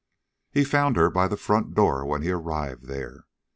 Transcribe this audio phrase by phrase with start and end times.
[0.49, 3.27] He found her by the front door when he arrived there.